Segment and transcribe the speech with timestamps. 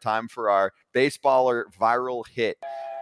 [0.00, 2.58] time for our baseballer viral hit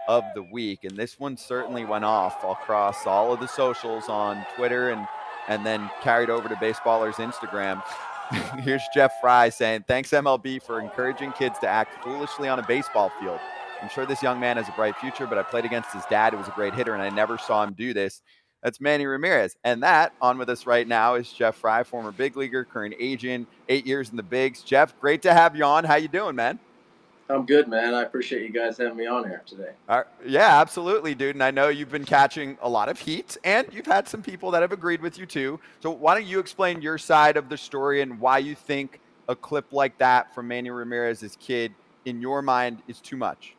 [0.08, 0.85] of the week.
[0.85, 5.06] And this one certainly went off across all of the socials on Twitter and
[5.48, 7.82] and then carried over to baseballers Instagram.
[8.61, 13.11] Here's Jeff Frye saying, Thanks, MLB, for encouraging kids to act foolishly on a baseball
[13.19, 13.41] field.
[13.83, 16.33] I'm sure this young man has a bright future, but I played against his dad,
[16.33, 18.23] who was a great hitter, and I never saw him do this.
[18.62, 19.57] That's Manny Ramirez.
[19.62, 23.46] And that on with us right now is Jeff Frye, former big leaguer, current agent,
[23.69, 24.62] eight years in the bigs.
[24.62, 25.85] Jeff, great to have you on.
[25.85, 26.59] How you doing, man?
[27.30, 27.92] I'm good, man.
[27.92, 29.73] I appreciate you guys having me on here today.
[29.86, 31.36] Uh, yeah, absolutely, dude.
[31.36, 34.50] And I know you've been catching a lot of heat, and you've had some people
[34.52, 35.60] that have agreed with you too.
[35.80, 39.36] So why don't you explain your side of the story and why you think a
[39.36, 41.74] clip like that from Manny Ramirez's kid,
[42.06, 43.55] in your mind, is too much?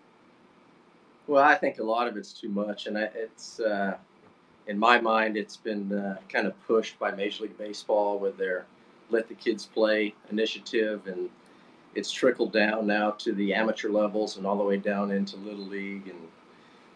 [1.28, 3.98] Well, I think a lot of it's too much, and it's uh,
[4.66, 8.66] in my mind, it's been uh, kind of pushed by Major League Baseball with their
[9.12, 11.30] "Let the Kids Play" initiative and
[11.96, 15.66] it's trickled down now to the amateur levels and all the way down into little
[15.66, 16.08] league.
[16.08, 16.20] And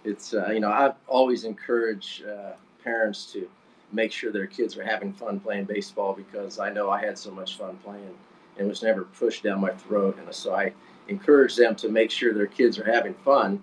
[0.03, 3.47] it's uh, you know i always encourage uh, parents to
[3.91, 7.31] make sure their kids are having fun playing baseball because i know i had so
[7.31, 8.15] much fun playing
[8.57, 10.17] and it was never pushed down my throat.
[10.19, 10.73] And so i
[11.07, 13.61] encourage them to make sure their kids are having fun.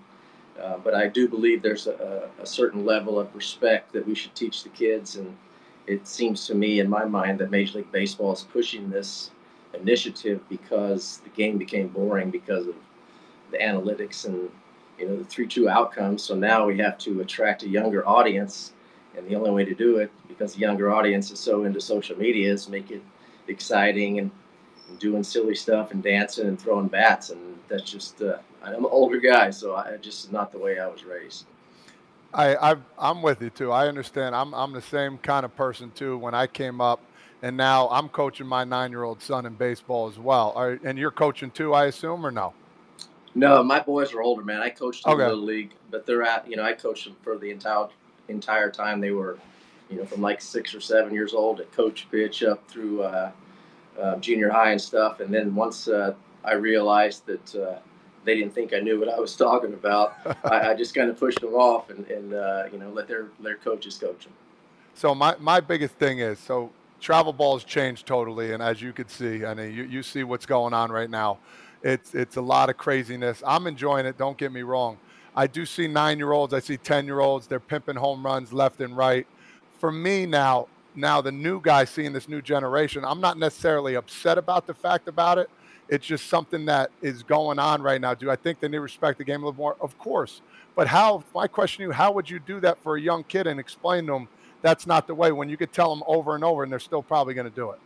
[0.61, 4.35] Uh, but i do believe there's a, a certain level of respect that we should
[4.35, 5.17] teach the kids.
[5.17, 5.37] And
[5.87, 9.31] it seems to me in my mind that major league baseball is pushing this
[9.75, 12.75] initiative because the game became boring because of
[13.51, 14.51] the analytics and
[14.99, 16.23] you know the three two outcomes.
[16.23, 18.73] So now we have to attract a younger audience,
[19.17, 22.17] and the only way to do it because the younger audience is so into social
[22.17, 23.03] media is make it
[23.49, 24.31] exciting and,
[24.89, 28.91] and doing silly stuff and dancing and throwing bats, and that's just uh, I'm an
[28.91, 31.47] older guy, so I just not the way I was raised.
[32.33, 33.73] I, I I'm with you too.
[33.73, 34.35] I understand.
[34.37, 36.17] I'm I'm the same kind of person too.
[36.19, 37.01] When I came up,
[37.43, 40.53] and now I'm coaching my nine-year-old son in baseball as well.
[40.57, 42.53] Are, and you're coaching too, I assume, or no?
[43.35, 44.61] No, my boys are older, man.
[44.61, 45.29] I coached in okay.
[45.29, 47.89] the league, but they're at you know I coached them for the entire
[48.29, 49.39] entire time they were,
[49.89, 53.31] you know, from like six or seven years old at coach pitch up through uh,
[54.01, 55.21] uh, junior high and stuff.
[55.21, 56.15] And then once uh,
[56.45, 57.79] I realized that uh,
[58.25, 60.15] they didn't think I knew what I was talking about,
[60.45, 63.29] I, I, just kind of pushed them off and, and uh, you know let their
[63.41, 64.33] their coaches coach them.
[64.95, 66.71] So my my biggest thing is so
[67.01, 70.23] travel ball has changed totally, and as you can see, I mean, you, you see
[70.23, 71.39] what's going on right now.
[71.83, 73.43] It's it's a lot of craziness.
[73.47, 74.19] I'm enjoying it.
[74.19, 74.99] Don't get me wrong.
[75.35, 76.53] I do see nine year olds.
[76.53, 77.47] I see ten year olds.
[77.47, 79.27] They're pimping home runs left and right.
[79.79, 84.37] For me now, now the new guy seeing this new generation, I'm not necessarily upset
[84.37, 85.49] about the fact about it.
[85.89, 88.15] It's just something that is going on right now.
[88.15, 89.77] Do I think they need to respect the game a little more?
[89.81, 90.43] Of course.
[90.77, 91.25] But how?
[91.35, 94.07] My question to you: How would you do that for a young kid and explain
[94.07, 94.29] to them?
[94.63, 95.33] That's not the way.
[95.33, 97.71] When you could tell them over and over, and they're still probably going to do
[97.71, 97.79] it.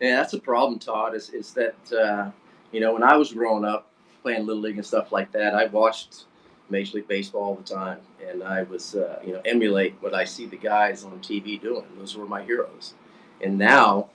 [0.00, 1.14] Yeah, that's a problem, Todd.
[1.14, 2.30] Is is that uh,
[2.72, 3.90] you know when I was growing up
[4.22, 6.24] playing little league and stuff like that, I watched
[6.70, 10.24] Major League Baseball all the time, and I was uh, you know emulate what I
[10.24, 11.84] see the guys on TV doing.
[11.98, 12.94] Those were my heroes,
[13.40, 14.08] and now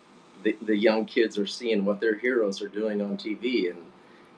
[0.43, 3.79] the, the young kids are seeing what their heroes are doing on TV, and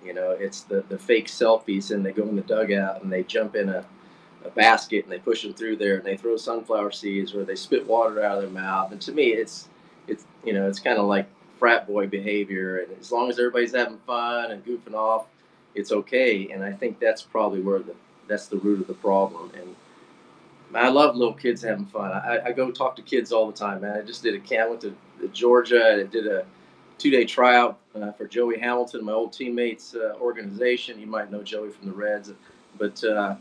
[0.03, 3.24] you know it's the the fake selfies, and they go in the dugout and they
[3.24, 3.86] jump in a
[4.44, 7.56] a basket and they push them through there and they throw sunflower seeds or they
[7.56, 8.91] spit water out of their mouth.
[8.91, 9.69] And to me, it's
[10.07, 11.28] it's you know it's kind of like
[11.59, 12.79] frat boy behavior.
[12.79, 15.25] And as long as everybody's having fun and goofing off,
[15.75, 16.50] it's okay.
[16.52, 17.96] And I think that's probably where the
[18.28, 19.52] that's the root of the problem.
[19.56, 19.75] And
[20.73, 22.12] I love little kids having fun.
[22.12, 23.97] I, I go talk to kids all the time, man.
[23.97, 24.96] I just did a camp, went to,
[25.34, 26.46] Georgia, and did a
[26.97, 31.00] two-day tryout uh, for Joey Hamilton, my old teammates' uh, organization.
[31.00, 32.31] You might know Joey from the Reds,
[32.78, 33.35] but uh,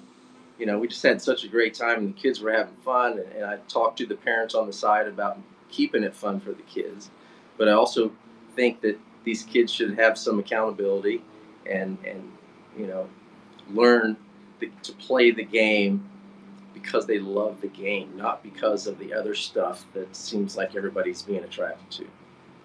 [0.60, 3.12] you know, we just had such a great time and the kids were having fun.
[3.12, 5.38] And, and I talked to the parents on the side about
[5.70, 7.10] keeping it fun for the kids.
[7.56, 8.12] But I also
[8.54, 11.22] think that these kids should have some accountability
[11.64, 12.30] and, and
[12.76, 13.08] you know,
[13.70, 14.18] learn
[14.58, 16.06] the, to play the game
[16.74, 21.22] because they love the game, not because of the other stuff that seems like everybody's
[21.22, 22.06] being attracted to.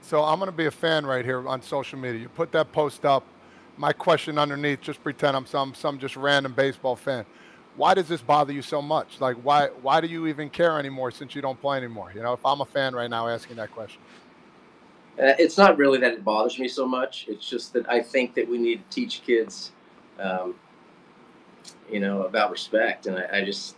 [0.02, 2.22] So I'm going to be a fan right here on social media.
[2.22, 3.24] You put that post up.
[3.78, 7.26] My question underneath, just pretend I'm some some just random baseball fan
[7.76, 9.20] why does this bother you so much?
[9.20, 12.12] Like, why why do you even care anymore since you don't play anymore?
[12.16, 14.02] You know, if I'm a fan right now asking that question.
[15.18, 17.26] Uh, it's not really that it bothers me so much.
[17.30, 19.72] It's just that I think that we need to teach kids,
[20.20, 20.56] um,
[21.90, 23.08] you know, about respect.
[23.08, 23.78] And I, I just,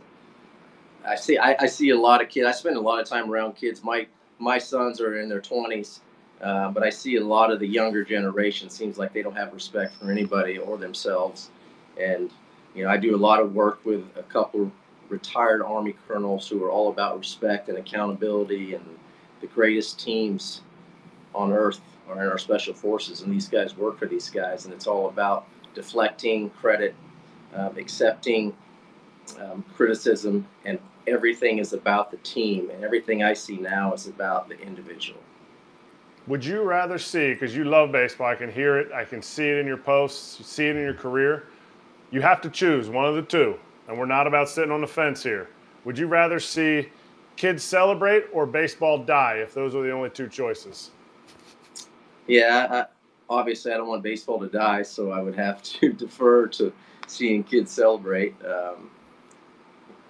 [1.05, 2.47] I see, I, I, see a lot of kids.
[2.47, 3.83] I spend a lot of time around kids.
[3.83, 4.07] My
[4.39, 6.01] my sons are in their twenties,
[6.41, 8.67] uh, but I see a lot of the younger generation.
[8.69, 11.51] Seems like they don't have respect for anybody or themselves,
[12.01, 12.31] and
[12.77, 14.71] you know, I do a lot of work with a couple
[15.09, 18.85] retired Army colonels who are all about respect and accountability, and
[19.41, 20.61] the greatest teams
[21.33, 24.73] on earth are in our special forces, and these guys work for these guys, and
[24.73, 26.93] it's all about deflecting credit,
[27.55, 28.55] um, accepting
[29.39, 30.77] um, criticism, and
[31.07, 32.69] everything is about the team.
[32.69, 35.19] And everything I see now is about the individual.
[36.27, 39.47] Would you rather see, because you love baseball, I can hear it, I can see
[39.47, 41.47] it in your posts, see it in your career.
[42.11, 43.57] You have to choose one of the two,
[43.87, 45.49] and we're not about sitting on the fence here.
[45.83, 46.89] Would you rather see
[47.35, 50.91] kids celebrate or baseball die if those are the only two choices?
[52.27, 52.85] Yeah, I,
[53.29, 56.73] obviously I don't want baseball to die, so I would have to defer to
[57.07, 58.35] seeing kids celebrate.
[58.45, 58.89] Um,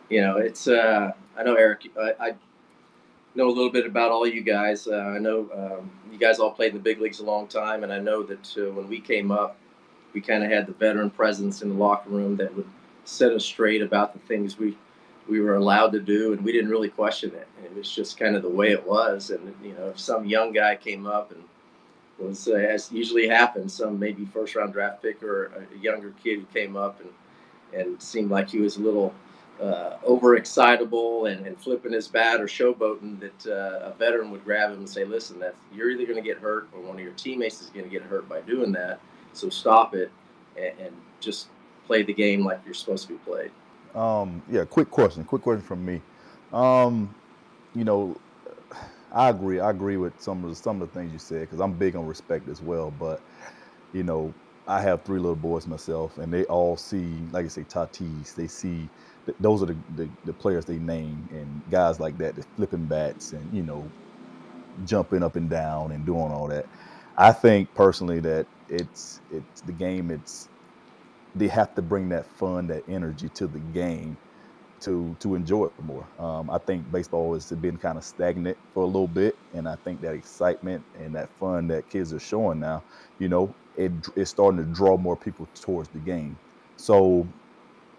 [0.10, 2.36] you know, it's uh, I know Eric, I, I,
[3.36, 4.88] know a little bit about all you guys.
[4.88, 7.84] Uh, I know um, you guys all played in the big leagues a long time,
[7.84, 9.58] and I know that uh, when we came up,
[10.14, 12.68] we kind of had the veteran presence in the locker room that would
[13.06, 14.78] set us straight about the things we
[15.28, 17.48] we were allowed to do, and we didn't really question it.
[17.64, 19.30] It was just kind of the way it was.
[19.30, 21.44] And you know, if some young guy came up and
[22.18, 26.40] was, uh, as usually happens, some maybe first round draft pick or a younger kid
[26.40, 27.10] who came up and
[27.74, 29.14] and seemed like he was a little
[29.62, 34.72] uh, overexcitable and, and flipping his bat or showboating, that uh, a veteran would grab
[34.72, 37.14] him and say, "Listen, that you're either going to get hurt or one of your
[37.14, 39.00] teammates is going to get hurt by doing that.
[39.38, 40.12] So stop it
[40.58, 41.48] and, and just
[41.86, 43.52] play the game like you're supposed to be played."
[43.96, 45.24] Um, yeah, quick question.
[45.26, 46.02] Quick question from me.
[46.54, 47.16] Um,
[47.76, 48.18] you know,
[49.12, 49.60] I agree.
[49.60, 51.96] I agree with some of the, some of the things you said because I'm big
[51.96, 52.92] on respect as well.
[52.92, 53.22] But
[53.94, 54.36] you know,
[54.68, 58.36] I have three little boys myself, and they all see, like I say, Tatis.
[58.36, 58.90] They see
[59.26, 62.88] th- those are the, the, the players they name, and guys like that, the flipping
[62.88, 63.94] bats, and you know,
[64.86, 66.68] jumping up and down and doing all that.
[67.18, 70.12] I think personally that it's it's the game.
[70.12, 70.50] It's
[71.36, 74.20] they have to bring that fun, that energy to the game
[74.82, 76.12] to to enjoy it more.
[76.20, 79.78] Um, I think baseball has been kind of stagnant for a little bit, and I
[79.86, 82.86] think that excitement and that fun that kids are showing now,
[83.20, 86.40] you know, it, it's starting to draw more people towards the game.
[86.78, 87.34] So,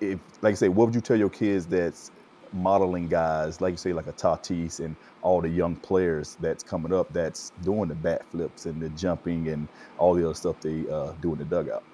[0.01, 2.11] if like I say, what would you tell your kids that's
[2.53, 6.93] modeling guys, like you say, like a Tatis and all the young players that's coming
[6.93, 9.69] up that's doing the bat flips and the jumping and
[9.99, 11.85] all the other stuff they uh, do in the dugout?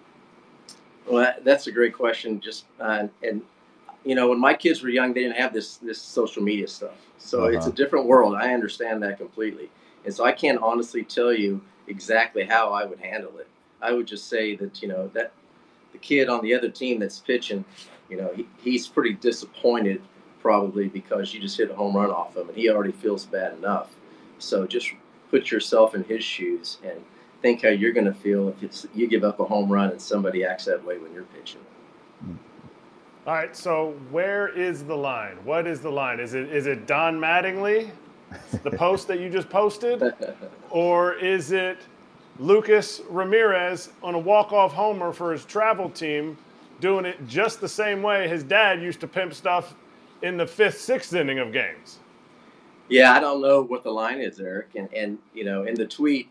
[1.06, 2.40] Well, that's a great question.
[2.40, 3.42] Just uh, and
[4.04, 6.94] you know, when my kids were young, they didn't have this this social media stuff,
[7.18, 7.56] so uh-huh.
[7.56, 8.34] it's a different world.
[8.34, 9.70] I understand that completely,
[10.04, 13.48] and so I can't honestly tell you exactly how I would handle it.
[13.82, 15.32] I would just say that you know that
[15.92, 17.64] the kid on the other team that's pitching,
[18.08, 20.02] you know, he, he's pretty disappointed
[20.44, 23.54] probably because you just hit a home run off him, and he already feels bad
[23.54, 23.96] enough.
[24.38, 24.92] So just
[25.30, 27.02] put yourself in his shoes and
[27.40, 30.44] think how you're going to feel if you give up a home run and somebody
[30.44, 31.62] acts that way when you're pitching.
[33.26, 35.36] All right, so where is the line?
[35.44, 36.20] What is the line?
[36.20, 37.90] Is it is it Don Mattingly,
[38.62, 40.12] the post that you just posted,
[40.70, 41.78] or is it
[42.38, 46.36] Lucas Ramirez on a walk-off homer for his travel team,
[46.80, 49.74] doing it just the same way his dad used to pimp stuff
[50.24, 51.98] in the fifth, sixth inning of games?
[52.88, 55.86] Yeah, I don't know what the line is, Eric, and and you know, in the
[55.86, 56.28] tweet,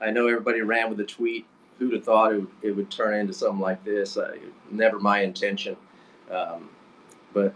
[0.00, 1.46] I know everybody ran with the tweet.
[1.78, 4.16] Who'd have thought it would, it would turn into something like this?
[4.16, 4.36] Uh,
[4.70, 5.76] never my intention.
[6.30, 6.70] Um,
[7.32, 7.54] but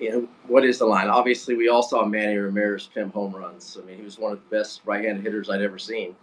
[0.00, 1.08] you know, what is the line?
[1.08, 3.78] Obviously, we all saw Manny Ramirez pimp home runs.
[3.80, 6.16] I mean, he was one of the best right-handed hitters I'd ever seen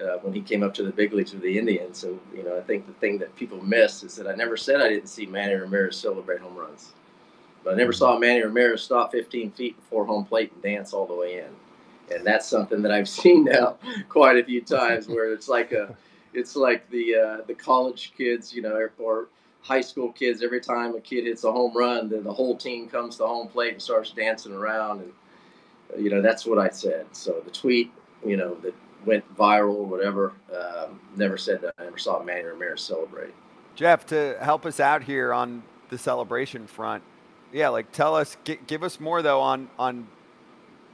[0.00, 1.98] uh, when he came up to the big leagues with the Indians.
[1.98, 4.80] So, you know, I think the thing that people miss is that I never said
[4.80, 6.92] I didn't see Manny Ramirez celebrate home runs,
[7.66, 11.04] but I never saw Manny Ramirez stop 15 feet before home plate and dance all
[11.04, 12.14] the way in.
[12.14, 13.76] And that's something that I've seen now
[14.08, 15.94] quite a few times where it's like a
[16.32, 19.26] it's like the uh, the college kids you know or
[19.62, 22.88] high school kids every time a kid hits a home run then the whole team
[22.88, 27.06] comes to home plate and starts dancing around and you know that's what I said.
[27.10, 27.92] So the tweet
[28.24, 32.44] you know that went viral or whatever um, never said that I never saw Manny
[32.44, 33.34] Ramirez celebrate.
[33.74, 37.02] Jeff to help us out here on the celebration front
[37.52, 40.06] yeah like tell us g- give us more though on on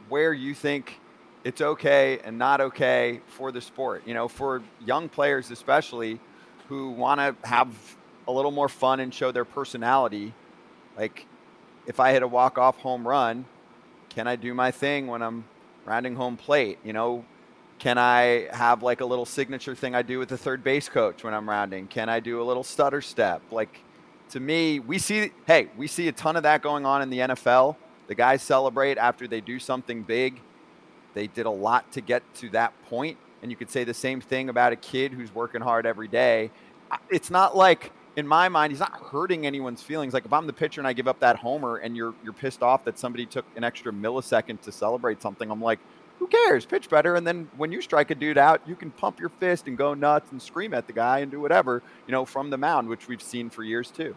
[0.08, 1.00] where you think
[1.44, 4.02] it's okay and not okay for the sport.
[4.06, 6.20] You know, for young players especially
[6.68, 7.68] who want to have
[8.28, 10.32] a little more fun and show their personality.
[10.96, 11.26] Like,
[11.86, 13.44] if I hit a walk off home run,
[14.10, 15.44] can I do my thing when I'm
[15.84, 16.78] rounding home plate?
[16.84, 17.24] You know,
[17.78, 21.24] can I have like a little signature thing I do with the third base coach
[21.24, 21.88] when I'm rounding?
[21.88, 23.42] Can I do a little stutter step?
[23.50, 23.80] Like,
[24.32, 27.18] to me, we see, hey, we see a ton of that going on in the
[27.18, 27.76] NFL.
[28.08, 30.40] The guys celebrate after they do something big
[31.14, 34.20] they did a lot to get to that point, and you could say the same
[34.20, 36.50] thing about a kid who's working hard every day.
[37.10, 40.12] It's not like in my mind, he's not hurting anyone's feelings.
[40.12, 42.62] Like if I'm the pitcher and I give up that homer and you're you're pissed
[42.62, 45.78] off that somebody took an extra millisecond to celebrate something, I'm like,
[46.22, 46.64] who cares?
[46.64, 47.16] Pitch better.
[47.16, 49.92] And then when you strike a dude out, you can pump your fist and go
[49.92, 53.08] nuts and scream at the guy and do whatever, you know, from the mound, which
[53.08, 54.14] we've seen for years too.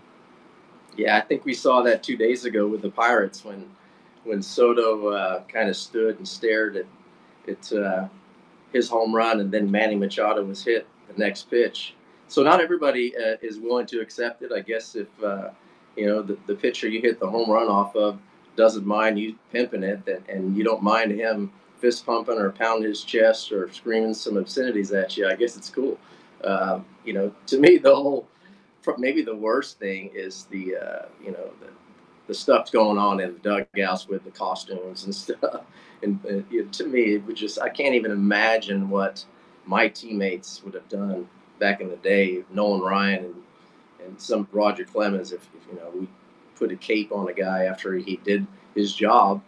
[0.96, 3.72] Yeah, I think we saw that two days ago with the Pirates when
[4.24, 6.86] when Soto uh, kind of stood and stared at
[7.48, 8.08] at uh,
[8.72, 11.96] his home run, and then Manny Machado was hit the next pitch.
[12.28, 14.52] So not everybody uh, is willing to accept it.
[14.52, 15.50] I guess if uh,
[15.96, 18.20] you know the, the pitcher you hit the home run off of
[18.56, 21.52] doesn't mind you pimping it, and you don't mind him
[21.86, 25.70] fist pumping or pounding his chest or screaming some obscenities at you, I guess it's
[25.70, 26.00] cool.
[26.44, 28.28] Uh, you know, to me, the whole
[28.98, 31.68] maybe the worst thing is the uh, you know the
[32.28, 35.62] the stuff going on in the dugouts with the costumes and stuff.
[36.02, 39.24] And you know, to me, it would just I can't even imagine what
[39.68, 41.28] my teammates would have done
[41.60, 43.36] back in the day, Nolan Ryan and
[44.04, 46.08] and some Roger Clemens, if, if you know we
[46.56, 49.42] put a cape on a guy after he did his job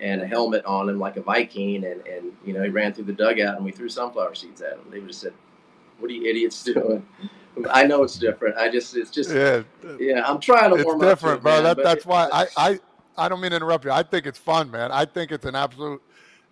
[0.00, 3.04] and a helmet on him like a Viking, and, and you know he ran through
[3.04, 4.86] the dugout and we threw sunflower seeds at him.
[4.90, 5.32] They would have said,
[5.98, 7.06] "What are you idiots doing?"
[7.70, 8.56] I know it's different.
[8.56, 9.62] I just it's just yeah,
[9.98, 10.22] yeah.
[10.24, 11.42] I'm trying to it's warm different, up.
[11.42, 11.52] bro.
[11.54, 12.80] Man, that, that's it, why I, I
[13.16, 13.90] I don't mean to interrupt you.
[13.90, 14.92] I think it's fun, man.
[14.92, 16.02] I think it's an absolute.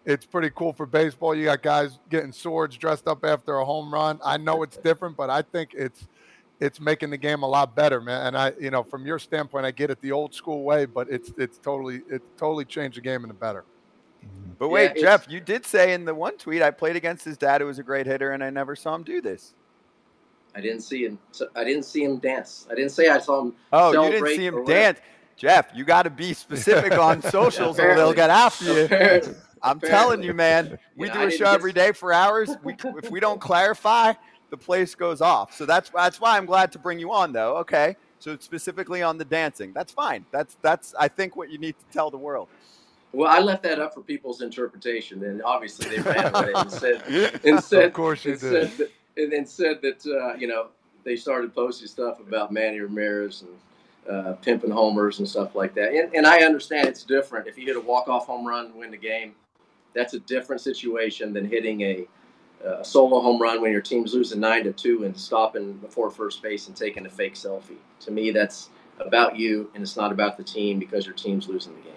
[0.04, 1.34] It's pretty cool for baseball.
[1.34, 4.20] You got guys getting swords dressed up after a home run.
[4.24, 6.06] I know it's different, but I think it's
[6.60, 8.28] it's making the game a lot better, man.
[8.28, 11.08] And I, you know, from your standpoint, I get it the old school way, but
[11.10, 13.64] it's it's totally it totally changed the game in the better.
[14.24, 14.52] Mm-hmm.
[14.58, 17.36] But wait, yeah, Jeff, you did say in the one tweet I played against his
[17.36, 19.54] dad, who was a great hitter, and I never saw him do this.
[20.54, 21.18] I didn't see him.
[21.54, 22.66] I didn't see him dance.
[22.70, 23.54] I didn't say I saw him.
[23.72, 25.00] Oh, you didn't see him dance,
[25.36, 25.66] Jeff.
[25.74, 28.84] You got to be specific on socials, or they'll get after you.
[28.84, 29.34] Apparently.
[29.62, 29.88] I'm Apparently.
[29.88, 30.78] telling you, man.
[30.96, 32.50] We do a show every day for hours.
[32.62, 34.14] We, if we don't clarify,
[34.50, 35.54] the place goes off.
[35.54, 37.56] So that's that's why I'm glad to bring you on, though.
[37.58, 40.24] Okay, so specifically on the dancing, that's fine.
[40.30, 42.48] That's that's I think what you need to tell the world.
[43.12, 46.70] Well, I left that up for people's interpretation, and obviously they ran with it and
[46.70, 48.70] said, and said, of course you and did.
[48.70, 48.90] Said that,
[49.22, 50.68] and then said that uh, you know
[51.04, 55.92] they started posting stuff about Manny Ramirez and uh, pimping homers and stuff like that.
[55.92, 57.46] And, and I understand it's different.
[57.46, 59.34] If you hit a walk off home run and win the game,
[59.94, 62.06] that's a different situation than hitting a
[62.66, 66.42] a solo home run when your team's losing nine to two and stopping before first
[66.42, 67.78] base and taking a fake selfie.
[68.00, 71.74] To me, that's about you, and it's not about the team because your team's losing
[71.76, 71.92] the game.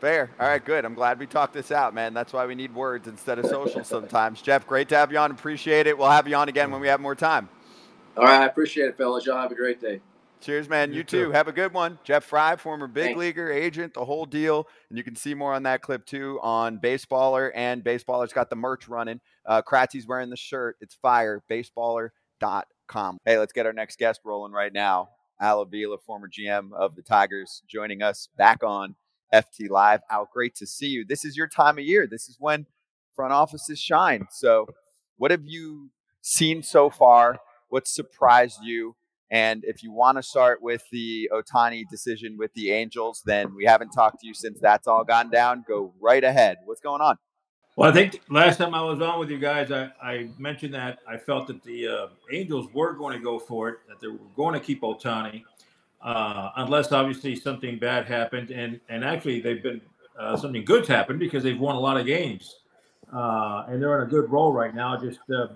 [0.00, 0.30] Fair.
[0.40, 0.84] All right, good.
[0.84, 2.12] I'm glad we talked this out, man.
[2.12, 4.42] That's why we need words instead of social sometimes.
[4.42, 5.30] Jeff, great to have you on.
[5.30, 5.96] Appreciate it.
[5.96, 7.48] We'll have you on again when we have more time.
[8.16, 9.24] All right, I appreciate it, fellas.
[9.24, 10.00] Y'all have a great day.
[10.42, 10.90] Cheers, man.
[10.90, 11.24] You, you too.
[11.26, 11.30] too.
[11.30, 12.00] Have a good one.
[12.02, 13.18] Jeff Frye, former big Thanks.
[13.18, 14.66] leaguer, agent, the whole deal.
[14.88, 18.56] And you can see more on that clip too on Baseballer and Baseballer's got the
[18.56, 19.20] merch running.
[19.46, 20.76] Uh, Kratzy's wearing the shirt.
[20.80, 21.42] It's fire.
[21.48, 23.18] Baseballer.com.
[23.24, 25.10] Hey, let's get our next guest rolling right now.
[25.40, 28.96] Al Avila, former GM of the Tigers, joining us back on
[29.32, 30.00] FT Live.
[30.10, 31.04] Al, great to see you.
[31.08, 32.06] This is your time of year.
[32.10, 32.66] This is when
[33.14, 34.26] front offices shine.
[34.30, 34.66] So,
[35.16, 37.38] what have you seen so far?
[37.68, 38.96] What surprised you?
[39.32, 43.64] And if you want to start with the Ohtani decision with the Angels, then we
[43.64, 45.64] haven't talked to you since that's all gone down.
[45.66, 46.58] Go right ahead.
[46.66, 47.16] What's going on?
[47.74, 50.98] Well, I think last time I was on with you guys, I, I mentioned that
[51.08, 54.18] I felt that the uh, Angels were going to go for it, that they were
[54.36, 55.42] going to keep Ohtani,
[56.02, 58.50] uh, unless obviously something bad happened.
[58.50, 59.80] And and actually, they've been
[60.20, 62.56] uh, something good's happened because they've won a lot of games,
[63.10, 65.46] uh, and they're on a good roll right now, just uh,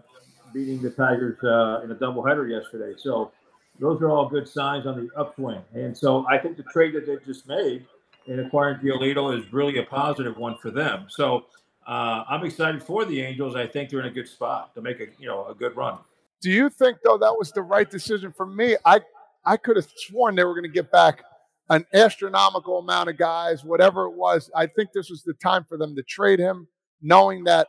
[0.54, 2.94] beating the Tigers uh, in a doubleheader yesterday.
[2.96, 3.32] So
[3.78, 5.62] those are all good signs on the upswing.
[5.74, 7.86] And so I think the trade that they just made
[8.26, 11.06] in acquiring Giolito is really a positive one for them.
[11.08, 11.46] So
[11.86, 13.54] uh, I'm excited for the Angels.
[13.54, 15.98] I think they're in a good spot to make a you know a good run.
[16.40, 18.76] Do you think though that was the right decision for me?
[18.84, 19.00] I
[19.44, 21.22] I could have sworn they were going to get back
[21.70, 24.50] an astronomical amount of guys, whatever it was.
[24.54, 26.68] I think this was the time for them to trade him,
[27.02, 27.68] knowing that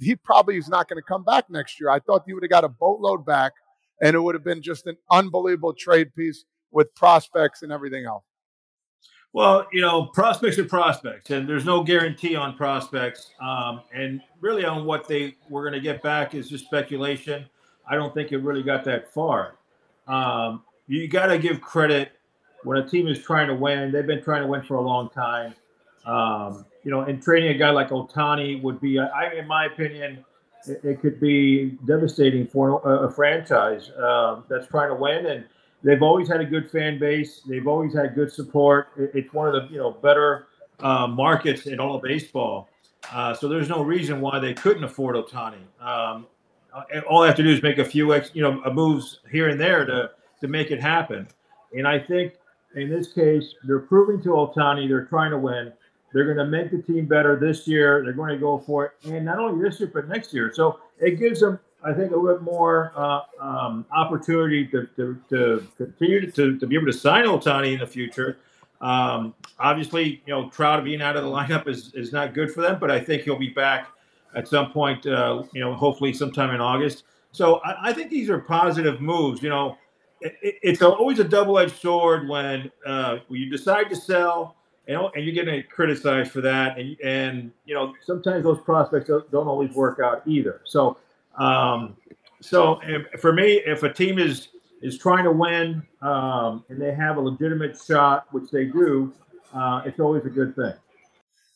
[0.00, 1.90] he probably is not going to come back next year.
[1.90, 3.52] I thought you would have got a boatload back
[4.02, 8.24] and it would have been just an unbelievable trade piece with prospects and everything else.
[9.32, 13.32] Well, you know, prospects are prospects, and there's no guarantee on prospects.
[13.40, 17.44] Um, and really, on what they were going to get back is just speculation.
[17.88, 19.56] I don't think it really got that far.
[20.08, 22.12] Um, you got to give credit
[22.62, 23.92] when a team is trying to win.
[23.92, 25.54] They've been trying to win for a long time.
[26.06, 30.24] Um, you know, and trading a guy like Ohtani would be, I, in my opinion,
[30.66, 35.26] it, it could be devastating for a, franchise uh, that's trying to win.
[35.26, 35.44] And
[35.82, 37.42] they've always had a good fan base.
[37.46, 38.88] They've always had good support.
[38.96, 40.48] It, it's one of the you know better
[40.80, 42.68] uh, markets in all of baseball.
[43.12, 45.62] Uh, so there's no reason why they couldn't afford Ohtani.
[45.80, 46.26] Um,
[47.08, 49.60] all they have to do is make a few ex, you know moves here and
[49.60, 50.10] there to
[50.40, 51.28] to make it happen.
[51.72, 52.34] And I think
[52.74, 55.72] in this case, they're proving to Ohtani they're trying to win
[56.16, 58.02] They're going to make the team better this year.
[58.02, 60.50] They're going to go for it, and not only this year but next year.
[60.50, 65.20] So it gives them, I think, a little bit more uh, um, opportunity to, to,
[65.28, 68.38] to continue to, to be able to sign Ohtani in the future.
[68.80, 72.62] Um, obviously, you know, Trout being out of the lineup is, is not good for
[72.62, 73.88] them, but I think he'll be back
[74.34, 77.04] at some point, uh, you know, hopefully sometime in August.
[77.32, 79.42] So I, I think these are positive moves.
[79.42, 79.76] You know,
[80.22, 84.56] it, it's always a double edged sword when, uh, when you decide to sell
[84.88, 86.78] and, and you're getting criticized for that.
[86.78, 90.60] And, and, you know, sometimes those prospects don't, don't always work out either.
[90.64, 90.98] So,
[91.38, 91.96] um,
[92.40, 92.80] so
[93.18, 94.48] for me, if a team is,
[94.82, 99.12] is trying to win um, and they have a legitimate shot, which they do,
[99.54, 100.74] uh, it's always a good thing.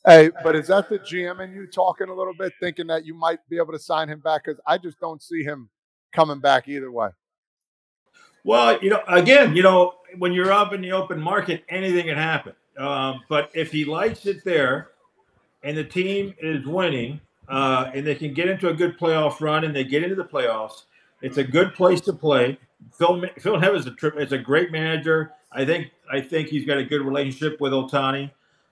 [0.06, 3.12] Hey, but is that the GM and you talking a little bit, thinking that you
[3.12, 4.44] might be able to sign him back?
[4.44, 5.68] Because I just don't see him
[6.14, 7.10] coming back either way.
[8.42, 12.16] Well, you know, again, you know, when you're up in the open market, anything can
[12.16, 12.54] happen.
[12.80, 14.88] Um, but if he likes it there,
[15.62, 19.64] and the team is winning, uh, and they can get into a good playoff run,
[19.64, 20.84] and they get into the playoffs,
[21.20, 22.58] it's a good place to play.
[22.96, 24.14] Phil Phil Nevin is a trip.
[24.16, 25.32] It's a great manager.
[25.52, 28.30] I think I think he's got a good relationship with Ohtani.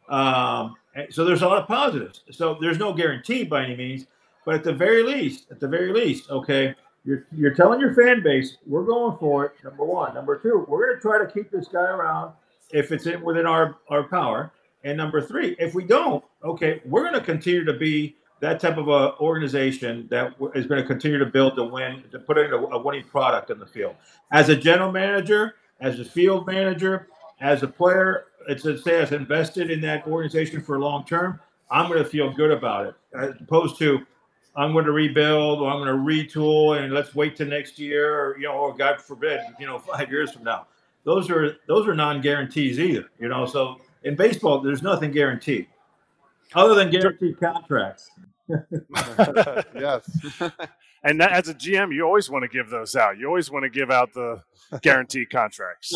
[0.09, 0.75] Um,
[1.11, 2.23] so there's a lot of positives.
[2.31, 4.07] So there's no guarantee by any means,
[4.47, 6.75] but at the very least, at the very least, okay,
[7.05, 9.53] you're you're telling your fan base we're going for it.
[9.63, 12.33] Number one, number two, we're going to try to keep this guy around
[12.71, 14.53] if it's in within our our power.
[14.85, 18.77] And number three, if we don't, okay, we're going to continue to be that type
[18.77, 22.53] of a organization that is going to continue to build to win, to put in
[22.53, 23.97] a, a winning product in the field.
[24.31, 27.09] As a general manager, as a field manager,
[27.41, 31.41] as a player, it's to say I've invested in that organization for long term.
[31.71, 34.07] I'm going to feel good about it, as opposed to
[34.57, 38.19] I'm going to rebuild or I'm going to retool and let's wait till next year,
[38.19, 40.67] or you know, or God forbid, you know, five years from now.
[41.09, 43.47] Those are those are non guarantees either, you know.
[43.47, 45.67] So in baseball, there's nothing guaranteed
[46.55, 48.11] other than guaranteed contracts.
[49.75, 50.05] yes.
[51.03, 53.17] and that, as a GM, you always want to give those out.
[53.17, 54.43] You always want to give out the
[54.83, 55.95] guaranteed contracts.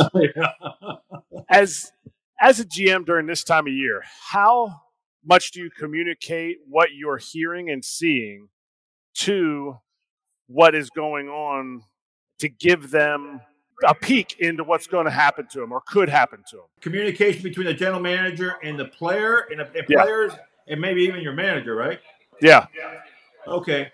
[1.51, 1.93] As
[2.41, 4.81] as a GM during this time of year, how
[5.23, 8.49] much do you communicate what you're hearing and seeing
[9.17, 9.77] to
[10.47, 11.83] what is going on
[12.39, 13.43] to give them
[13.87, 16.65] a peek into what's going to happen to them or could happen to them?
[16.81, 20.03] Communication between the general manager and the player and, the, yeah.
[20.03, 20.33] players
[20.69, 22.01] and maybe even your manager, right?
[22.41, 22.67] Yeah.
[23.47, 23.91] Okay.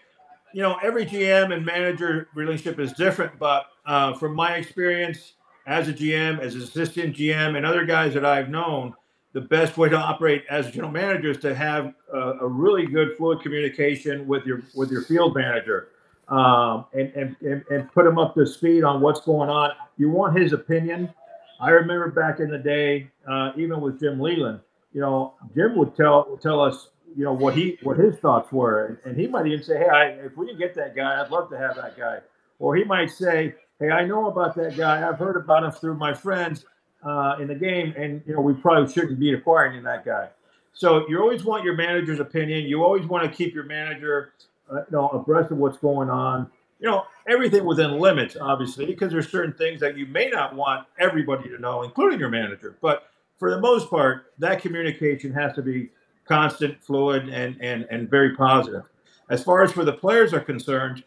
[0.53, 5.35] You know, every GM and manager relationship is different, but uh, from my experience
[5.66, 8.94] as a GM, as an assistant GM, and other guys that I've known,
[9.35, 12.87] the best way to operate as a general manager is to have a, a really
[12.87, 15.88] good fluid communication with your with your field manager
[16.28, 19.70] um, and, and, and, and put him up to speed on what's going on.
[19.96, 21.12] You want his opinion.
[21.60, 24.60] I remember back in the day, uh, even with Jim Leyland,
[24.92, 28.86] you know, Jim would tell tell us, you know, what he what his thoughts were,
[28.86, 31.30] and, and he might even say, "Hey, I, if we can get that guy, I'd
[31.30, 32.18] love to have that guy,"
[32.58, 35.06] or he might say, "Hey, I know about that guy.
[35.06, 36.64] I've heard about him through my friends
[37.02, 40.28] uh, in the game, and you know, we probably shouldn't be acquiring that guy."
[40.72, 42.66] So you always want your manager's opinion.
[42.66, 44.32] You always want to keep your manager,
[44.70, 46.50] uh, you know, abreast of what's going on.
[46.81, 50.87] You know, everything within limits, obviously, because there's certain things that you may not want
[50.98, 52.76] everybody to know, including your manager.
[52.81, 55.90] But for the most part, that communication has to be
[56.26, 58.85] constant, fluid, and and and very positive.
[59.31, 61.02] As far as for the players are concerned,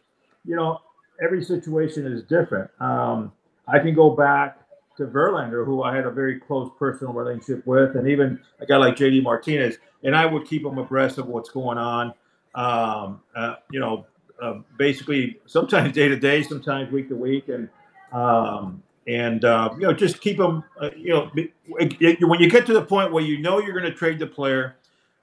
[0.45, 0.80] you know,
[1.24, 2.69] every situation is different.
[2.80, 3.32] Um,
[3.67, 4.60] I can go back
[4.97, 8.78] to Verlander, who I had a very close personal relationship with, and even a guy
[8.78, 12.13] like JD Martinez, and I would keep them abreast of what's going on.
[12.54, 14.06] Um, uh, you know,
[14.42, 17.70] uh, basically sometimes day to day, sometimes week to week, and
[18.12, 20.64] um, and uh, you know just keep them.
[20.80, 21.32] Uh, you know,
[21.68, 24.76] when you get to the point where you know you're going to trade the player,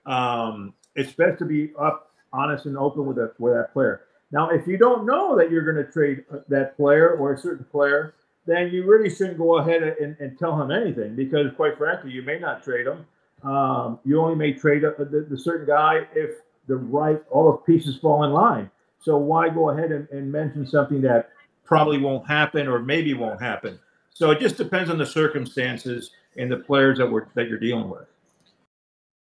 [0.07, 4.03] um, it's best to be up, honest, and open with that with that player.
[4.31, 7.39] Now, if you don't know that you're going to trade uh, that player or a
[7.39, 8.15] certain player,
[8.47, 12.23] then you really shouldn't go ahead and, and tell him anything because, quite frankly, you
[12.23, 13.07] may not trade him.
[13.49, 16.31] Um, you only may trade the, the, certain guy if
[16.69, 18.71] the right all the pieces fall in line.
[19.01, 21.31] So why go ahead and, and mention something that
[21.65, 23.79] probably won't happen or maybe won't happen.
[24.15, 27.89] So it just depends on the circumstances and the players that we're that you're dealing
[27.89, 28.07] with.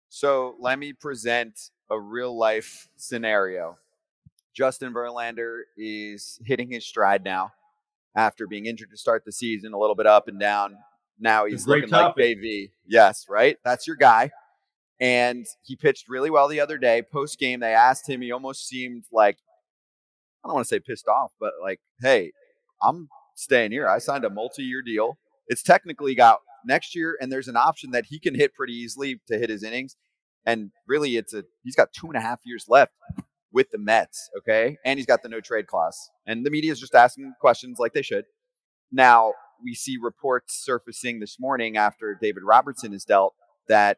[0.09, 3.79] So let me present a real life scenario.
[4.55, 7.53] Justin Verlander is hitting his stride now
[8.15, 10.77] after being injured to start the season, a little bit up and down.
[11.19, 12.07] Now he's looking topic.
[12.07, 12.71] like Baby.
[12.87, 13.59] Yes, right?
[13.65, 14.31] That's your guy.
[15.01, 17.03] And he pitched really well the other day.
[17.03, 19.39] Post game, they asked him, he almost seemed like
[20.45, 22.33] I don't want to say pissed off, but like, hey,
[22.83, 23.89] I'm staying here.
[23.89, 25.19] I signed a multi-year deal.
[25.49, 29.21] It's technically got next year, and there's an option that he can hit pretty easily
[29.29, 29.97] to hit his innings.
[30.47, 32.93] And really, it's a he's got two and a half years left
[33.53, 34.29] with the Mets.
[34.39, 37.79] Okay, and he's got the no trade clause, and the media is just asking questions
[37.79, 38.27] like they should.
[38.93, 43.35] Now we see reports surfacing this morning after David Robertson is dealt
[43.69, 43.97] that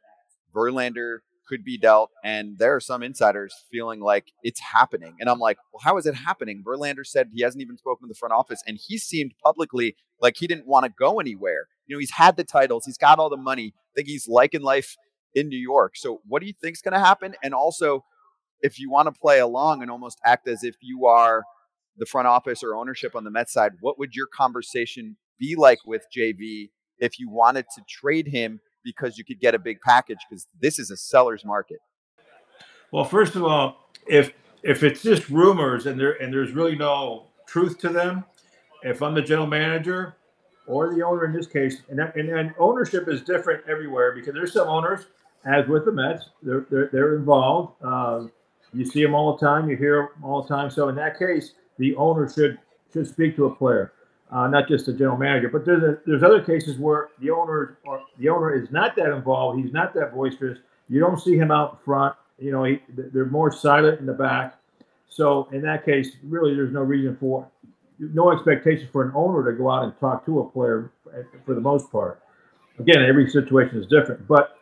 [0.56, 5.14] Verlander could be dealt, and there are some insiders feeling like it's happening.
[5.20, 6.64] And I'm like, well, how is it happening?
[6.66, 10.36] Verlander said he hasn't even spoken to the front office, and he seemed publicly like
[10.36, 11.68] he didn't want to go anywhere.
[11.86, 13.74] You know, he's had the titles, he's got all the money.
[13.76, 14.96] I think he's liking life
[15.34, 15.96] in New York.
[15.96, 17.34] So, what do you think's going to happen?
[17.42, 18.04] And also,
[18.60, 21.44] if you want to play along and almost act as if you are
[21.98, 25.78] the front office or ownership on the Mets side, what would your conversation be like
[25.86, 30.18] with JV if you wanted to trade him because you could get a big package
[30.30, 31.80] because this is a seller's market.
[32.92, 37.26] Well, first of all, if if it's just rumors and there and there's really no
[37.46, 38.24] truth to them,
[38.82, 40.16] if I'm the general manager
[40.66, 44.52] or the owner in this case, and and, and ownership is different everywhere because there's
[44.52, 45.06] some owners,
[45.44, 47.74] as with the Mets, they're they're, they're involved.
[47.82, 48.26] Uh,
[48.72, 50.70] you see them all the time, you hear them all the time.
[50.70, 52.58] So in that case, the owner should
[52.92, 53.92] should speak to a player
[54.30, 55.48] uh, not just the general manager.
[55.48, 59.12] But there's a, there's other cases where the owner or the owner is not that
[59.12, 59.60] involved.
[59.60, 60.58] He's not that boisterous.
[60.88, 62.14] You don't see him out front.
[62.38, 64.58] You know, he, they're more silent in the back.
[65.08, 67.48] So in that case, really, there's no reason for
[67.98, 70.92] no expectation for an owner to go out and talk to a player
[71.44, 72.20] for the most part.
[72.78, 74.26] Again, every situation is different.
[74.28, 74.58] But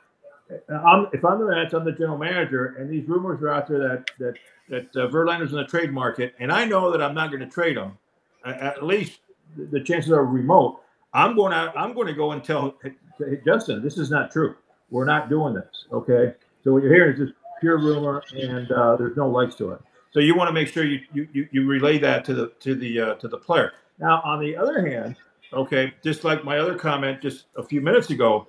[0.71, 3.67] uh, I'm, if I'm the Mets, I'm the general manager, and these rumors are out
[3.67, 4.35] there that that
[4.69, 7.49] that uh, Verlander's in the trade market, and I know that I'm not going to
[7.49, 7.99] trade him.
[8.45, 9.21] At least
[9.57, 10.81] the chances are remote.
[11.13, 14.57] I'm going to I'm going to go and tell hey, Justin, this is not true.
[14.91, 15.87] We're not doing this.
[15.93, 16.35] Okay.
[16.63, 19.81] So what you're hearing is just pure rumor, and uh, there's no legs to it.
[20.13, 23.01] So you want to make sure you, you you relay that to the to the
[23.01, 23.73] uh, to the player.
[23.99, 25.17] Now, on the other hand,
[25.53, 28.47] okay, just like my other comment just a few minutes ago,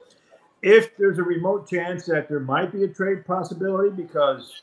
[0.62, 4.62] if there's a remote chance that there might be a trade possibility, because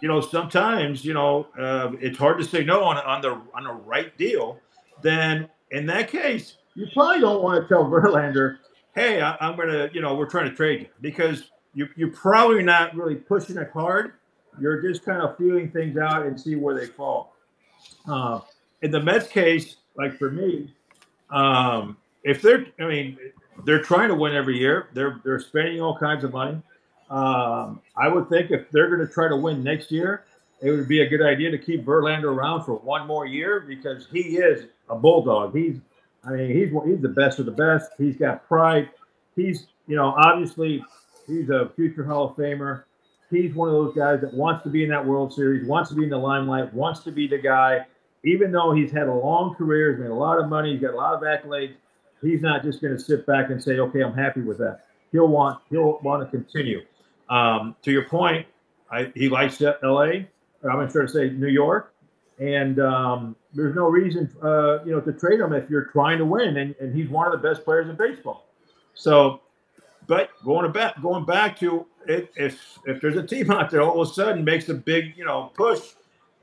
[0.00, 3.64] you know sometimes you know uh, it's hard to say no on on the on
[3.64, 4.58] the right deal,
[5.02, 8.58] then in that case, you probably don't want to tell Verlander,
[8.94, 12.12] hey, I, am going to, you know, we're trying to trade you because you, you're
[12.12, 14.12] probably not really pushing it hard.
[14.60, 17.34] You're just kind of feeling things out and see where they fall.
[18.08, 18.40] Uh,
[18.82, 20.74] in the Mets case, like for me,
[21.30, 23.18] um, if they're, I mean,
[23.64, 24.88] they're trying to win every year.
[24.92, 26.60] They're they're spending all kinds of money.
[27.10, 30.24] Um, I would think if they're going to try to win next year,
[30.60, 34.08] it would be a good idea to keep Verlander around for one more year because
[34.12, 35.54] he is a bulldog.
[35.54, 35.80] He's,
[36.24, 37.90] I mean, he's he's the best of the best.
[37.98, 38.90] He's got pride.
[39.34, 40.84] He's, you know, obviously
[41.26, 42.84] he's a future Hall of Famer.
[43.30, 45.96] He's one of those guys that wants to be in that World Series, wants to
[45.96, 47.80] be in the limelight, wants to be the guy.
[48.24, 50.94] Even though he's had a long career, he's made a lot of money, he's got
[50.94, 51.74] a lot of accolades.
[52.22, 55.28] He's not just going to sit back and say, "Okay, I'm happy with that." He'll
[55.28, 56.80] want he'll want to continue.
[57.28, 58.46] Um, to your point,
[58.90, 60.28] I, he likes L.A.
[60.62, 61.92] Or I'm going to say New York,
[62.38, 66.24] and um, there's no reason, uh, you know, to trade him if you're trying to
[66.24, 68.46] win, and, and he's one of the best players in baseball.
[68.94, 69.40] So,
[70.06, 74.00] but going back, going back to it, if if there's a team out there all
[74.00, 75.80] of a sudden makes a big, you know, push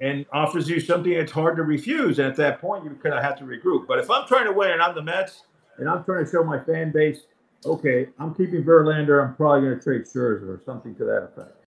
[0.01, 3.23] and offers you something that's hard to refuse, and at that point you kind of
[3.23, 3.87] have to regroup.
[3.87, 5.43] But if I'm trying to win and I'm the Mets
[5.77, 7.21] and I'm trying to show my fan base,
[7.65, 11.62] okay, I'm keeping Verlander, I'm probably going to trade Scherzer or something to that effect.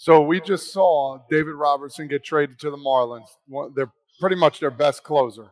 [0.00, 3.26] So we just saw David Robertson get traded to the Marlins.
[3.74, 5.50] They're pretty much their best closer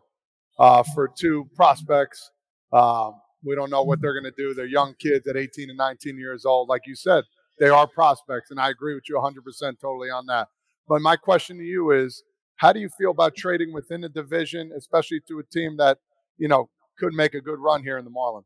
[0.59, 2.31] uh, for two prospects.
[2.73, 4.55] Um, we don't know what they're going to do.
[4.55, 6.71] They're young kids at 18 and 19 years old.
[6.71, 7.25] Like you said,
[7.59, 9.35] they are prospects, and I agree with you 100%
[9.83, 10.49] totally on that.
[10.89, 12.23] But my question to you is,
[12.57, 15.99] how do you feel about trading within the division, especially to a team that
[16.39, 18.45] you know could make a good run here in the Marlins?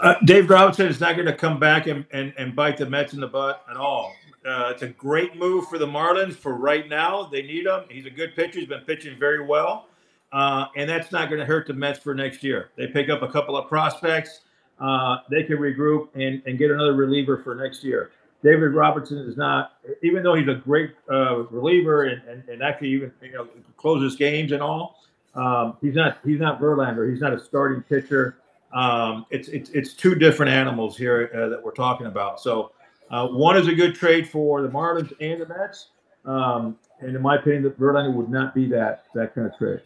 [0.00, 3.14] Uh, Dave Robinson is not going to come back and, and, and bite the Mets
[3.14, 4.12] in the butt at all.
[4.44, 7.24] Uh, it's a great move for the Marlins for right now.
[7.24, 7.82] They need him.
[7.88, 8.58] He's a good pitcher.
[8.58, 9.88] He's been pitching very well.
[10.32, 12.70] Uh, and that's not going to hurt the Mets for next year.
[12.76, 14.40] They pick up a couple of prospects.
[14.80, 18.10] Uh, they can regroup and, and get another reliever for next year.
[18.42, 22.88] David Robertson is not, even though he's a great uh, reliever and, and, and, actually
[22.88, 25.00] even you know closes games and all.
[25.34, 27.08] Um, he's not he's not Verlander.
[27.08, 28.38] He's not a starting pitcher.
[28.72, 32.40] Um, it's it's it's two different animals here uh, that we're talking about.
[32.40, 32.72] So
[33.12, 35.88] uh, one is a good trade for the Marlins and the Mets.
[36.24, 39.80] Um, and in my opinion, that Verlander would not be that that kind of trade.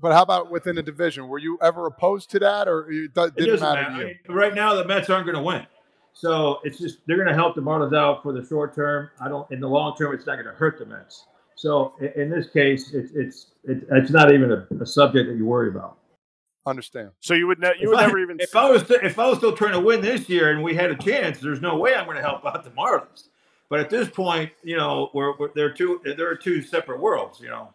[0.00, 1.28] But how about within the division?
[1.28, 3.92] Were you ever opposed to that, or it didn't it matter, matter.
[3.92, 4.04] to you?
[4.04, 5.66] I mean, right now, the Mets aren't going to win,
[6.12, 9.10] so it's just they're going to help the Marlins out for the short term.
[9.20, 9.50] I don't.
[9.50, 11.26] In the long term, it's not going to hurt the Mets.
[11.54, 15.46] So in, in this case, it's it's it's not even a, a subject that you
[15.46, 15.98] worry about
[16.66, 17.10] understand.
[17.20, 19.28] So you would ne- you if would I, never even if I was if I
[19.28, 21.94] was still trying to win this year and we had a chance, there's no way
[21.94, 23.28] I'm going to help out the Marlins.
[23.68, 27.40] But at this point, you know, we're, we're they're two there are two separate worlds.
[27.40, 27.74] You know,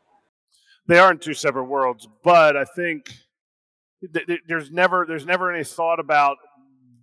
[0.87, 2.07] they are in two separate worlds.
[2.23, 3.11] But I think
[4.13, 6.37] th- th- there's never there's never any thought about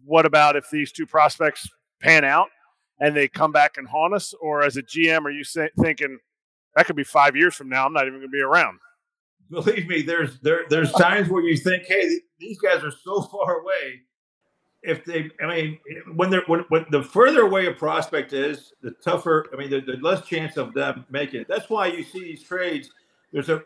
[0.04, 1.68] what about if these two prospects
[2.00, 2.48] pan out
[3.00, 6.18] and they come back and haunt us, or as a GM, are you say, thinking
[6.74, 7.86] that could be five years from now?
[7.86, 8.78] I'm not even going to be around.
[9.50, 13.60] Believe me, there's there there's times where you think, hey, these guys are so far
[13.60, 14.02] away
[14.82, 15.78] if they, I mean,
[16.14, 19.46] when they're when, when the further away a prospect is, the tougher.
[19.52, 21.48] I mean, the, the less chance of them making it.
[21.48, 22.90] That's why you see these trades.
[23.32, 23.62] There's a,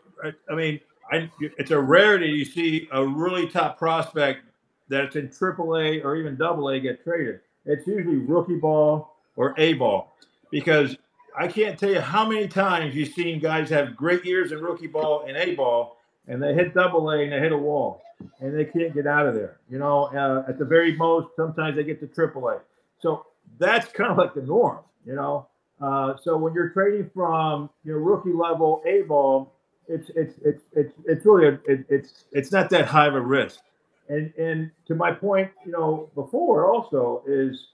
[0.49, 0.79] I mean,
[1.11, 4.41] I, it's a rarity you see a really top prospect
[4.89, 7.41] that's in AAA or even AA get traded.
[7.65, 10.17] It's usually rookie ball or A ball
[10.51, 10.97] because
[11.35, 14.87] I can't tell you how many times you've seen guys have great years in rookie
[14.87, 18.01] ball and A ball, and they hit double A and they hit a wall
[18.39, 19.57] and they can't get out of there.
[19.69, 22.59] You know, uh, at the very most, sometimes they get to triple A.
[22.99, 23.25] So
[23.59, 24.79] that's kind of like the norm.
[25.05, 25.47] You know,
[25.81, 29.53] uh, so when you're trading from your rookie level A ball,
[29.87, 33.21] it's it's it's it's it's really a, it, it's it's not that high of a
[33.21, 33.59] risk.
[34.09, 37.67] And and to my point, you know, before also is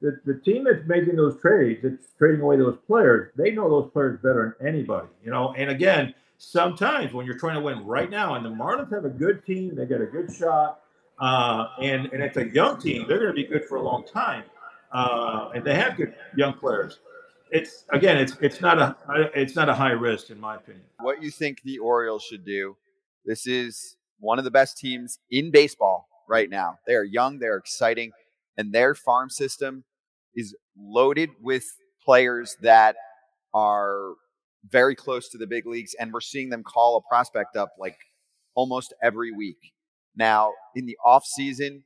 [0.00, 3.90] the, the team that's making those trades, that's trading away those players, they know those
[3.92, 5.54] players better than anybody, you know.
[5.56, 9.10] And again, sometimes when you're trying to win right now, and the Marlins have a
[9.10, 10.80] good team, they got a good shot,
[11.18, 14.04] uh, and and it's a young team, they're going to be good for a long
[14.04, 14.44] time,
[14.92, 16.98] uh, and they have good young players.
[17.50, 18.96] It's again, it's it's not a
[19.34, 20.84] it's not a high risk in my opinion.
[21.00, 22.76] What you think the Orioles should do?
[23.24, 26.78] This is one of the best teams in baseball right now.
[26.86, 28.12] They are young, they're exciting,
[28.56, 29.84] and their farm system
[30.34, 31.64] is loaded with
[32.04, 32.96] players that
[33.54, 34.12] are
[34.70, 37.96] very close to the big leagues, and we're seeing them call a prospect up like
[38.54, 39.58] almost every week.
[40.16, 41.84] Now, in the off season,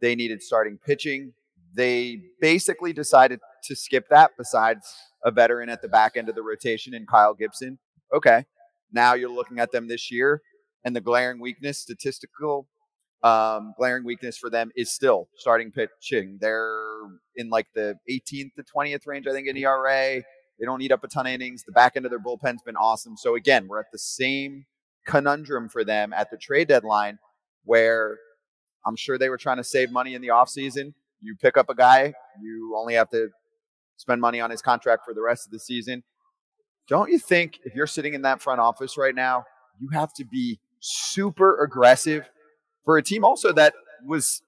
[0.00, 1.32] they needed starting pitching.
[1.74, 4.86] They basically decided to skip that besides
[5.24, 7.78] a veteran at the back end of the rotation in Kyle Gibson.
[8.12, 8.44] Okay.
[8.92, 10.42] Now you're looking at them this year,
[10.84, 12.68] and the glaring weakness, statistical
[13.22, 16.38] um, glaring weakness for them is still starting pitching.
[16.40, 16.82] They're
[17.36, 20.22] in like the 18th to 20th range, I think, in ERA.
[20.58, 21.64] They don't eat up a ton of innings.
[21.64, 23.16] The back end of their bullpen's been awesome.
[23.16, 24.66] So again, we're at the same
[25.06, 27.18] conundrum for them at the trade deadline
[27.64, 28.18] where
[28.86, 30.94] I'm sure they were trying to save money in the offseason.
[31.20, 33.28] You pick up a guy, you only have to
[33.96, 36.02] spend money on his contract for the rest of the season.
[36.88, 39.44] Don't you think if you're sitting in that front office right now,
[39.78, 42.28] you have to be super aggressive
[42.84, 43.74] for a team also that
[44.06, 44.42] was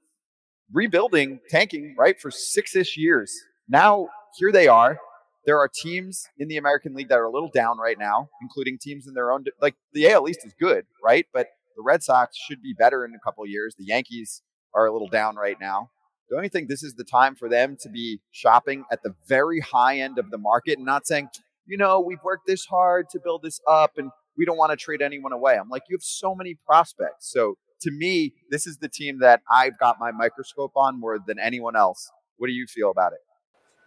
[0.72, 3.32] rebuilding, tanking, right, for six ish years.
[3.68, 4.98] Now, here they are
[5.46, 8.78] there are teams in the American League that are a little down right now, including
[8.80, 9.44] teams in their own.
[9.60, 11.26] Like the AL East is good, right?
[11.32, 13.74] But the Red Sox should be better in a couple years.
[13.78, 14.42] The Yankees
[14.74, 15.90] are a little down right now.
[16.30, 19.60] Don't you think this is the time for them to be shopping at the very
[19.60, 21.28] high end of the market and not saying,
[21.66, 24.76] you know, we've worked this hard to build this up and we don't want to
[24.76, 25.56] trade anyone away?
[25.56, 27.30] I'm like, you have so many prospects.
[27.30, 31.38] So to me, this is the team that I've got my microscope on more than
[31.38, 32.10] anyone else.
[32.36, 33.20] What do you feel about it?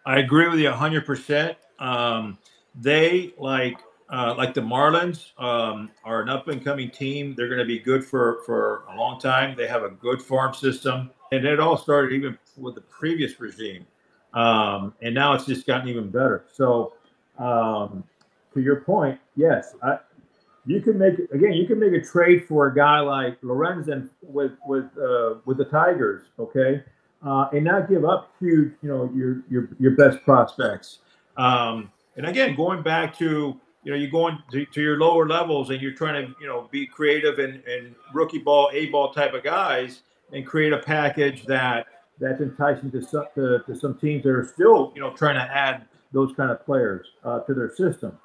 [0.05, 1.55] I agree with you 100%.
[1.79, 2.37] Um,
[2.75, 7.33] they, like uh, like the Marlins, um, are an up and coming team.
[7.35, 9.55] They're going to be good for, for a long time.
[9.55, 11.11] They have a good farm system.
[11.31, 13.85] And it all started even with the previous regime.
[14.33, 16.45] Um, and now it's just gotten even better.
[16.53, 16.93] So,
[17.37, 18.03] um,
[18.53, 19.99] to your point, yes, I,
[20.67, 21.53] you can make again.
[21.53, 25.65] You can make a trade for a guy like Lorenzen with with uh, with the
[25.65, 26.83] Tigers, okay,
[27.25, 30.99] uh, and not give up huge, you know, your your your best prospects.
[31.37, 35.69] Um, and again, going back to you know, you're going to, to, your lower levels
[35.69, 39.33] and you're trying to you know be creative and, and rookie ball, a ball type
[39.33, 40.01] of guys,
[40.33, 41.87] and create a package that
[42.19, 45.55] that's enticing to some to, to some teams that are still you know trying to
[45.55, 48.17] add those kind of players uh, to their system.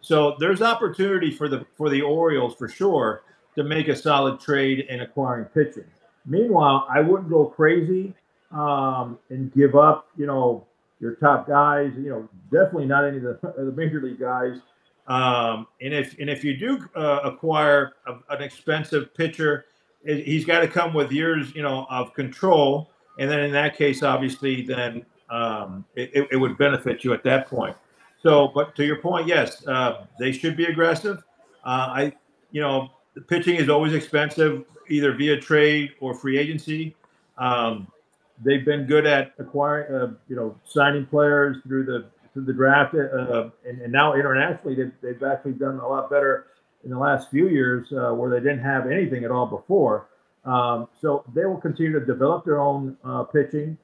[0.00, 3.22] So there's opportunity for the for the Orioles for sure
[3.56, 5.84] to make a solid trade in acquiring pitching.
[6.26, 8.14] Meanwhile, I wouldn't go crazy
[8.50, 10.66] um, and give up, you know,
[11.00, 11.92] your top guys.
[11.96, 14.60] You know, definitely not any of the, the major league guys.
[15.06, 19.66] Um, and if and if you do uh, acquire a, an expensive pitcher,
[20.04, 22.90] it, he's got to come with years, you know, of control.
[23.18, 27.48] And then in that case, obviously, then um, it, it, would benefit you at that
[27.48, 27.76] point.
[28.22, 31.18] So, but to your point, yes, uh, they should be aggressive.
[31.64, 32.12] Uh, I,
[32.50, 36.94] you know, the pitching is always expensive, either via trade or free agency.
[37.38, 37.88] Um,
[38.44, 42.94] they've been good at acquiring, uh, you know, signing players through the through the draft,
[42.94, 46.46] uh, and, and, now internationally, they've, they've actually done a lot better
[46.84, 50.06] in the last few years, uh, where they didn't have anything at all before.
[50.44, 53.76] Um, so they will continue to develop their own uh, pitching,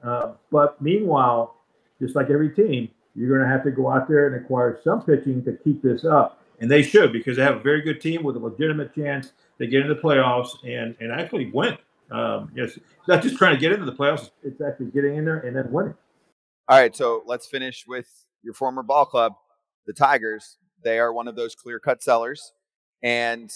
[0.49, 1.57] but meanwhile,
[1.99, 5.01] just like every team, you're going to have to go out there and acquire some
[5.01, 6.39] pitching to keep this up.
[6.59, 9.67] And they should because they have a very good team with a legitimate chance to
[9.67, 11.77] get into the playoffs and, and actually win.
[12.11, 15.39] Um, yes, not just trying to get into the playoffs; it's actually getting in there
[15.39, 15.95] and then winning.
[16.69, 18.07] All right, so let's finish with
[18.43, 19.33] your former ball club,
[19.85, 20.57] the Tigers.
[20.83, 22.53] They are one of those clear-cut sellers,
[23.03, 23.51] and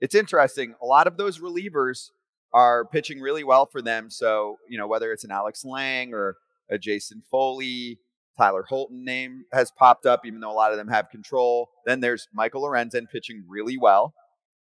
[0.00, 0.74] it's interesting.
[0.82, 2.10] A lot of those relievers
[2.52, 4.10] are pitching really well for them.
[4.10, 6.36] So you know whether it's an Alex Lange or
[6.68, 8.00] a Jason Foley,
[8.36, 11.68] Tyler Holton name has popped up, even though a lot of them have control.
[11.86, 14.14] Then there's Michael Lorenzen pitching really well,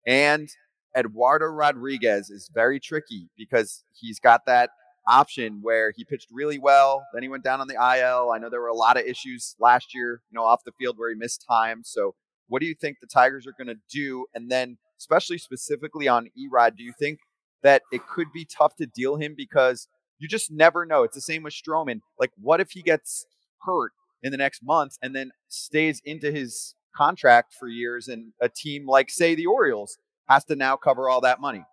[0.06, 0.50] and
[0.96, 4.70] Eduardo Rodriguez is very tricky because he's got that
[5.08, 7.06] option where he pitched really well.
[7.14, 8.32] Then he went down on the IL.
[8.32, 10.98] I know there were a lot of issues last year, you know, off the field
[10.98, 11.82] where he missed time.
[11.84, 12.16] So,
[12.48, 14.26] what do you think the Tigers are going to do?
[14.34, 17.20] And then, especially specifically on Erod, do you think
[17.64, 19.88] that it could be tough to deal him because
[20.20, 21.04] you just never know?
[21.04, 22.02] It's the same with Stroman.
[22.20, 23.26] Like, what if he gets
[23.65, 28.49] hurt in the next month and then stays into his contract for years and a
[28.49, 29.97] team like, say, the Orioles
[30.28, 31.63] has to now cover all that money.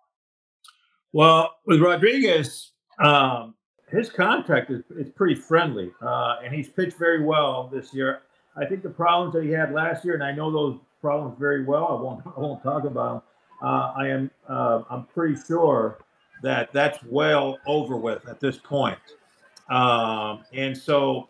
[1.13, 2.71] Well, with Rodriguez,
[3.03, 3.55] um,
[3.89, 8.21] his contract is, is pretty friendly, uh, and he's pitched very well this year.
[8.55, 11.65] I think the problems that he had last year, and I know those problems very
[11.65, 11.87] well.
[11.87, 13.21] I won't I won't talk about them.
[13.61, 15.99] Uh, I am uh, I'm pretty sure
[16.43, 18.97] that that's well over with at this point.
[19.69, 21.29] Um, and so,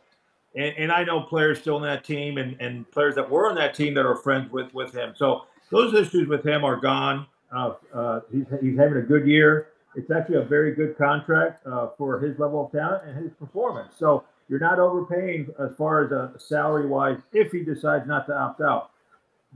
[0.55, 3.55] and, and, I know players still in that team, and, and players that were on
[3.55, 5.13] that team that are friends with with him.
[5.15, 7.25] So those issues with him are gone.
[7.51, 9.69] Uh, uh, he's, he's having a good year.
[9.95, 13.93] It's actually a very good contract uh, for his level of talent and his performance.
[13.97, 18.37] So you're not overpaying as far as a salary wise if he decides not to
[18.37, 18.91] opt out.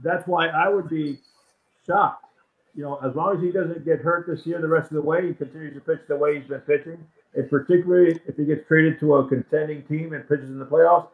[0.02, 1.18] That's why I would be
[1.86, 2.25] shocked.
[2.76, 5.02] You know, as long as he doesn't get hurt this year, the rest of the
[5.02, 6.98] way, he continues to pitch the way he's been pitching,
[7.34, 11.08] and particularly if he gets traded to a contending team and pitches in the playoffs,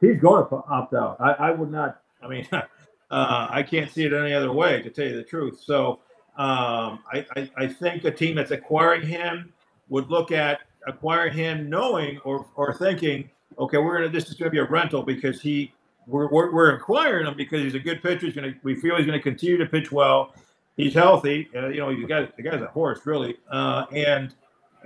[0.00, 1.16] he's going to opt out.
[1.18, 2.02] I, I would not.
[2.22, 2.46] I mean,
[3.10, 5.60] Uh, I can't see it any other way, to tell you the truth.
[5.62, 6.00] So
[6.36, 9.52] um, I, I, I, think a team that's acquiring him
[9.88, 14.50] would look at acquiring him knowing or, or thinking, okay, we're gonna this is gonna
[14.50, 15.72] be a rental because he
[16.08, 18.26] we're, we're, we're acquiring him because he's a good pitcher.
[18.26, 20.34] He's gonna we feel he's gonna continue to pitch well.
[20.76, 21.48] He's healthy.
[21.54, 24.34] Uh, you know, you got the guy's a horse really, uh, and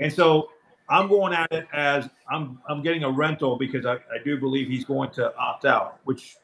[0.00, 0.50] and so
[0.88, 4.68] I'm going at it as I'm I'm getting a rental because I, I do believe
[4.68, 6.37] he's going to opt out, which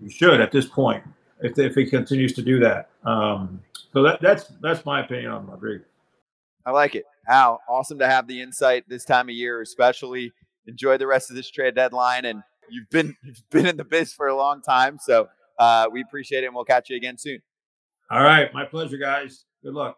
[0.00, 1.04] you should at this point
[1.40, 2.90] if, if he continues to do that.
[3.04, 3.60] Um,
[3.92, 5.86] so that, that's that's my opinion on Rodriguez.
[6.64, 7.04] I like it.
[7.28, 10.32] Al, awesome to have the insight this time of year, especially.
[10.66, 14.12] Enjoy the rest of this trade deadline, and you've been you've been in the biz
[14.12, 17.40] for a long time, so uh, we appreciate it, and we'll catch you again soon.
[18.12, 19.46] All right, my pleasure, guys.
[19.64, 19.96] Good luck.